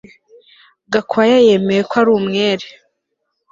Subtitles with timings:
[0.91, 2.67] Gakwaya yemeye ko ari umwere